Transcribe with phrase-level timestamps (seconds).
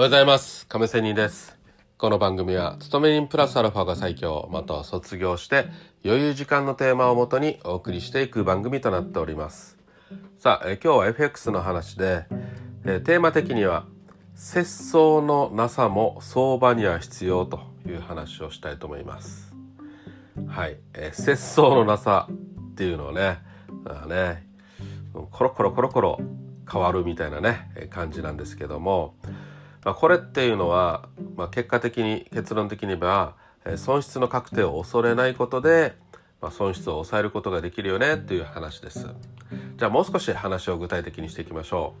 [0.00, 0.66] おはようございます。
[0.66, 1.58] 亀仙人です。
[1.98, 5.66] この番組は勤め人プラスアルファが最強または卒業して
[6.02, 9.76] 余裕時間のテーマをもとにお送りしていく番組となっております。
[10.38, 12.24] さあえ今日は FX の話で
[12.86, 13.84] えテーマ的には
[14.34, 19.54] 節操のなさも相場には必要という話をしたいと思います。
[20.48, 23.40] はい、え節操のなさっていうのをね
[24.08, 24.46] ね
[25.30, 26.18] コロコロコロコロ
[26.72, 29.14] 変わるみたいなね感じなんですけども
[29.84, 33.34] まあ、これっていうのは、まあ、結果的に結論的には
[33.76, 35.94] 損失の確定を恐れないことで、
[36.40, 39.06] まあ、損失を抑えることができるよねっていう話です。
[39.76, 41.94] じゃあもう少し話を具体的にしていきましょ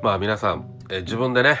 [0.00, 0.04] う。
[0.04, 1.60] まあ皆さんえ自分でね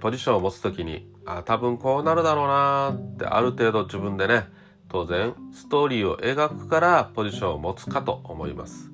[0.00, 4.46] ポジションを持つ時にあ多分こうなるだろうなってある程度自分でね
[4.88, 8.90] 当然ストーリーを描くからポジションを持つかと思います。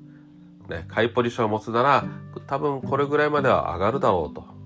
[0.69, 2.05] ね買いポジションを持つなら
[2.47, 4.58] 多分これぐらいまでは上がるだろうと。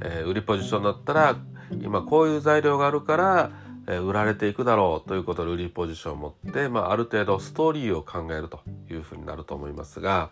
[0.00, 1.36] えー、売りポジションだったら
[1.82, 3.50] 今こういう材料があるから、
[3.86, 10.30] えー、売られていくだろうということで売りポジションを持って、まあ、ある程度ストーリーを考えるというふうになると思いますが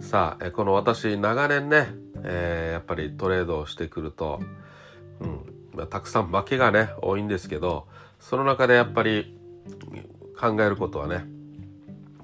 [0.00, 1.88] さあ、えー、この私長年ね、
[2.24, 4.40] えやっぱりトレードをしてくると、
[5.20, 7.86] うんまあ、たくさん負けがね多いんですけど
[8.18, 9.38] その中でやっぱり
[10.38, 11.24] 考えることはね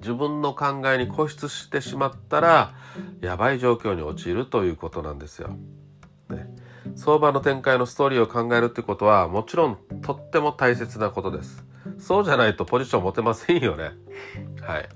[0.00, 2.74] 自分の考えに固執してしまったら
[3.20, 5.56] やばい状況に陥るということなんですよ。
[6.96, 11.64] 相場の展開のストーリーを考えるってことはもちろんとっても大切なことです。
[11.98, 13.92] そうじゃないとポジション持てませんよね。
[14.62, 14.88] はい。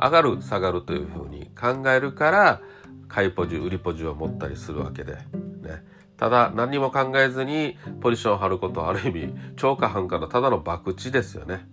[0.00, 2.60] 上がる下がるというふうに考えるから
[3.08, 5.14] 買いポジ売りポジを持ったりするわけで。
[5.14, 5.84] ね。
[6.16, 11.66] ただ何も考えずにポジションを張ることはある意味超過半過のただの博打ですよね。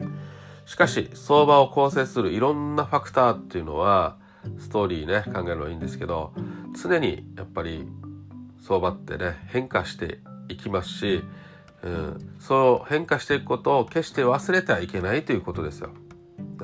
[0.00, 0.18] うん、
[0.64, 4.16] しかし相場を構成するいろんなファクターっていうのは
[4.58, 6.32] ストーリーね考えるのはいいんですけど
[6.80, 7.86] 常にやっぱり
[8.62, 11.22] 相場ってね変化していきますし、
[11.82, 15.90] うん、そう変化していくことを決して忘れてはいけないということですよ。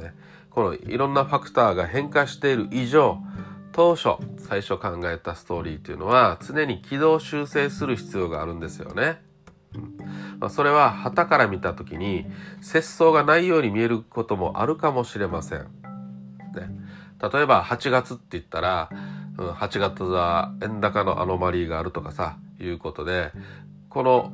[0.01, 0.15] ね、
[0.51, 3.19] このいろんなファクターが変化している以上
[3.73, 9.21] 当初最初考えたストーリーというのは常に軌道修正する必要があるんですよね。
[9.75, 9.99] うん
[10.39, 12.27] まあ、それは旗から見た時に
[12.61, 15.61] 節操がないように見えることもあるかもしれません。
[15.61, 15.67] ね、
[17.21, 18.91] 例えば8月って言ったら
[19.39, 23.31] 8月は円高のアノマリーがあるとかさいうことで
[23.89, 24.33] この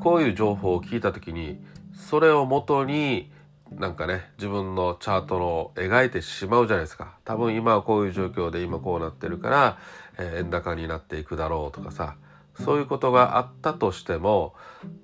[0.00, 1.58] こういう情報を聞いた時に
[1.92, 3.30] それをもとに
[3.72, 9.78] なんかね自分のチャートの描いてしまうじゃないですか多分今はこういう状況で今こうなってるから、
[10.18, 12.14] えー、円高になっていくだろうとかさ
[12.62, 14.54] そういうことがあったとしても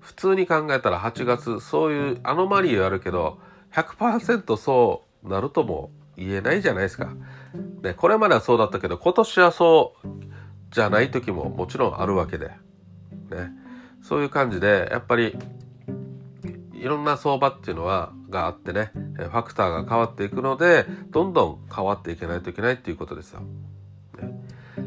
[0.00, 3.38] 普通に考えたら8月そういうアノマリーはあるけど
[3.72, 7.08] 100%そうなるとも言えないじゃないですか。
[7.82, 10.08] ね、これまではそうだったけど今年はそう
[10.70, 12.54] じゃない時ももちろんあるわけで、ね、
[14.02, 15.36] そういう感じでやっぱり
[16.72, 18.90] いろんな相場っていうのはがあってね。
[18.94, 23.42] ファクターが変わっていくのでどんどん変わっていけないといけないっていうことですよ。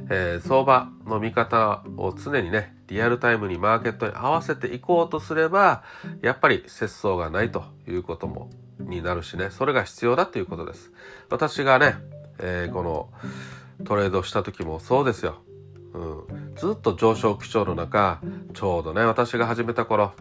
[0.09, 5.83] えー、相場の見方を常にねリアルタイムにマーケットに合わせていこうとすれば
[6.21, 9.49] やっぱり節操がないということもになるしね。
[9.51, 10.91] それが必要だということです。
[11.29, 11.95] 私がね、
[12.39, 13.09] えー、この
[13.85, 15.41] トレードした時もそうですよ、
[15.93, 18.21] うん、ずっと上昇基調の中
[18.53, 20.13] ちょうどね私が始めた頃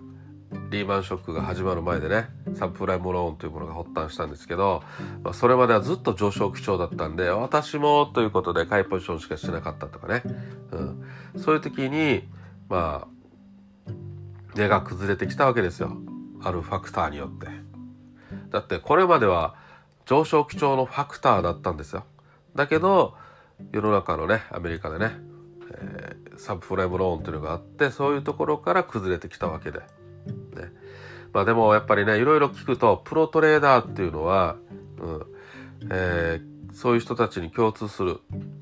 [0.70, 4.82] リーマンショックが始まる前でねサプライムローンというものが発端したんですけど、
[5.22, 10.22] まあ、それまではずっと上昇基調だったんで私もということで買いポジションしかしてなかったとかね、
[10.72, 11.04] うん、
[11.36, 12.28] そういう時に
[12.68, 13.14] まあ
[14.54, 15.96] 値が崩れてきたわけですよ。
[16.42, 17.48] あるファクターによって。
[18.50, 19.56] だってこれまでは
[20.06, 22.04] 上昇基調のファクターだったんですよ。
[22.54, 23.14] だけど
[23.72, 25.12] 世の中のねアメリカでね、
[25.70, 29.80] えー、サブプライムローンっていうのがあってそういうところから崩れてきたわけで。
[29.80, 29.84] ね、
[31.32, 34.56] まあでもやっぱりねいろいろ聞くとプロトレーダーっていうのは、
[34.98, 35.26] うん
[35.90, 38.20] えー、そういう人たちに共通する、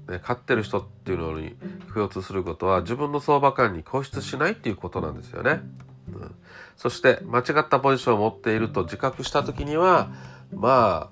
[0.08, 1.56] ね、買ってる人っていうのに
[1.94, 5.60] 共通することは自分の相場感に固執しないっていうことなんですよね。
[6.12, 6.34] うん、
[6.76, 10.10] そして間違ったポジションを持っていると自覚した時には
[10.52, 11.10] ま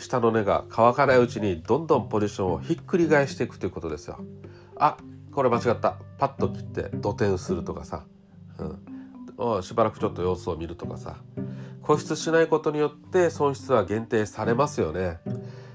[0.00, 4.18] 下の根が乾かないうちにどんどんポジションをひっくり返していくということですよ。
[4.76, 4.96] あ
[5.32, 8.04] これ間違ったパッと切って土点するとかさ、
[9.38, 11.18] うん、しばらくちょっと様子を見るとかさ
[11.86, 15.18] 固執しないことによって損失は限定されますよね。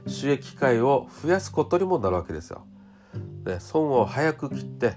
[0.08, 2.66] 収益機会を増やすことにもなるわけですよ。
[3.44, 4.96] で損を早く切って、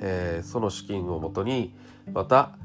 [0.00, 1.74] えー、その資金をもとに
[2.12, 2.58] また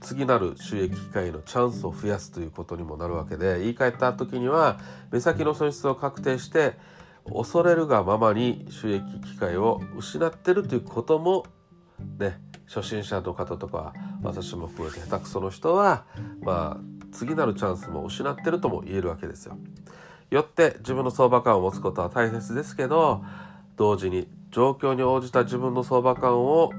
[0.00, 4.78] 次なる収益機会のチャンスを増やすということにもなるわけで言い換えた時には
[5.10, 6.74] 目先の損失を確定して
[7.30, 11.44] 恐れるがままに収益機会を失ってるということも
[12.18, 13.92] ね初心者の方とか
[14.22, 16.04] 私も含めて下手くその人は
[16.40, 19.56] まあ次なるチャンスも失ってるとも言えるわけですよ。
[20.30, 23.22] よって自分の相場感を持つことは大切ですけど
[23.76, 26.70] 同時に状況に応じた自分の相場感を、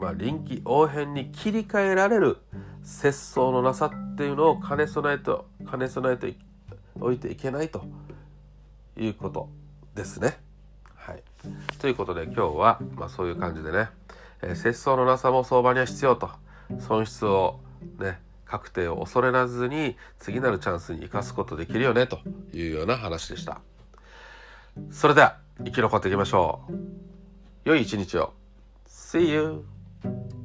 [0.00, 2.38] まあ、臨機応変に切り替えられる
[2.82, 6.34] 節操のなさっていうのを兼ね備えと兼ね備えて
[6.98, 7.84] おいていけないと
[8.96, 9.50] いうこと
[9.94, 10.38] ですね。
[10.96, 11.22] はい、
[11.78, 13.88] ということで今日は、まあ、そういう感じでね、
[14.42, 16.30] えー、節操のなさも相場には必要と
[16.78, 17.60] 損失を
[17.98, 22.20] ね確定を恐れなずに次なるチャンスに生かすことできるよねと
[22.54, 23.60] いうような話でした。
[24.90, 26.72] それでは生き残っていきましょう。
[27.64, 28.32] 良い一日を。
[28.86, 29.79] See you!
[30.02, 30.39] Thank you.